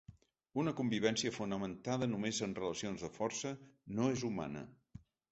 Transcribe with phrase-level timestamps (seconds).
[0.59, 3.51] Una convivència fonamentada només en relacions de força,
[3.99, 4.65] no és humana.